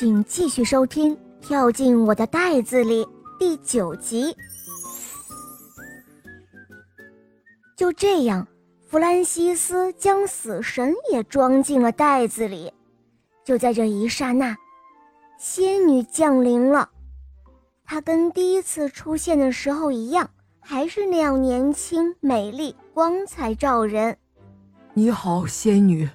[0.00, 3.04] 请继续收听《跳进我的袋子里》
[3.36, 4.32] 第九集。
[7.76, 8.46] 就这样，
[8.86, 12.72] 弗兰西斯将死神也装进了袋子里。
[13.44, 14.56] 就在这一刹那，
[15.36, 16.88] 仙女降临了。
[17.84, 20.30] 她跟第一次出现的时候一样，
[20.60, 24.16] 还是那样年轻、美丽、光彩照人。
[24.94, 26.08] 你好，仙女。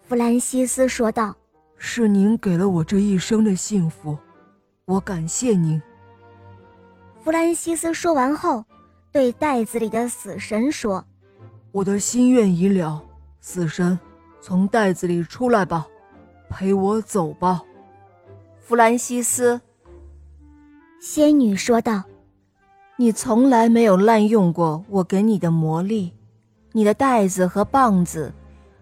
[0.00, 1.36] 弗兰西斯说道
[1.84, 4.16] ：“是您给了我这一生的幸福，
[4.84, 5.82] 我感谢您。”
[7.24, 8.64] 弗兰西斯说完后。
[9.10, 11.04] 对袋子里的死神说
[11.70, 13.04] ：“我的心愿已了，
[13.42, 13.98] 死神，
[14.40, 15.86] 从袋子里出来吧，
[16.48, 17.60] 陪我走吧。”
[18.64, 19.60] 弗兰西斯，
[20.98, 22.04] 仙女说道
[22.96, 26.14] ：“你从来没有滥用过我给你的魔力，
[26.72, 28.32] 你的袋子和棒子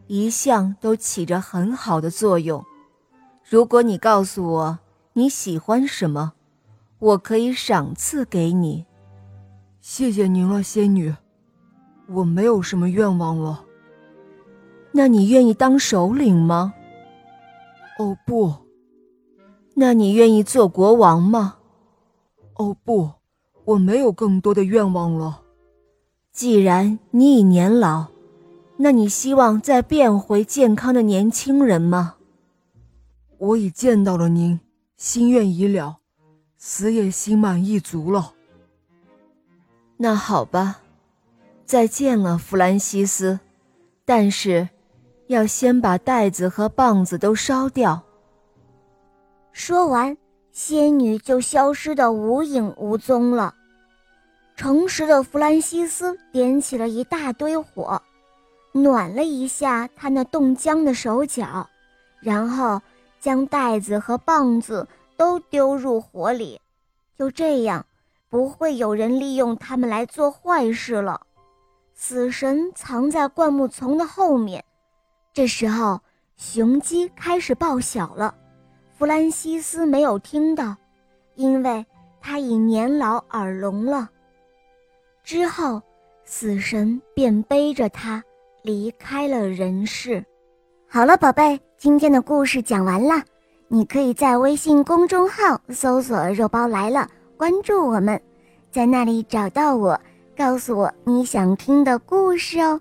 [0.06, 2.64] 一向都起着很好的作用。
[3.50, 4.78] 如果你告诉我
[5.14, 6.34] 你喜欢什么，
[7.00, 8.86] 我可以赏赐给你。”
[9.82, 11.12] 谢谢您了，仙女。
[12.06, 13.64] 我没有什么愿望了。
[14.92, 16.74] 那你愿意当首领吗？
[17.98, 18.54] 哦不。
[19.74, 21.56] 那你愿意做国王吗？
[22.54, 23.10] 哦不，
[23.64, 25.42] 我没有更多的愿望了。
[26.30, 28.06] 既然你已年老，
[28.76, 32.14] 那你希望再变回健康的年轻人吗？
[33.40, 34.60] 我已见到了您，
[34.98, 35.96] 心愿已了，
[36.58, 38.34] 死也心满意足了。
[39.96, 40.80] 那好吧，
[41.64, 43.40] 再见了，弗兰西斯。
[44.04, 44.68] 但是，
[45.28, 48.02] 要先把袋子和棒子都烧掉。
[49.52, 50.14] 说完，
[50.52, 53.54] 仙女就消失的无影无踪了。
[54.54, 58.02] 诚实的弗兰西斯点起了一大堆火，
[58.72, 61.66] 暖了一下他那冻僵的手脚，
[62.20, 62.82] 然后
[63.20, 66.60] 将袋子和棒子都丢入火里。
[67.16, 67.86] 就这样。
[68.30, 71.20] 不会有人利用他们来做坏事了。
[71.94, 74.64] 死神藏在灌木丛的后面。
[75.32, 76.00] 这时候，
[76.36, 78.32] 雄鸡开始报晓了。
[78.96, 80.76] 弗兰西斯没有听到，
[81.34, 81.84] 因为
[82.20, 84.08] 他已年老耳聋了。
[85.24, 85.82] 之后，
[86.24, 88.22] 死神便背着他
[88.62, 90.24] 离开了人世。
[90.92, 93.22] 好了，宝贝，今天的故事讲完了。
[93.68, 97.06] 你可以在微信公众号搜索“肉包来了”。
[97.38, 98.20] 关注我们，
[98.72, 100.00] 在那里找到我，
[100.36, 102.80] 告诉我你想听的故事哦，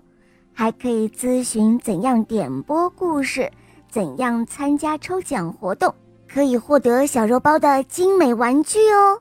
[0.52, 3.48] 还可以咨询怎样点播故事，
[3.88, 5.94] 怎样参加抽奖活动，
[6.28, 9.20] 可以获得小肉包的精美玩具哦。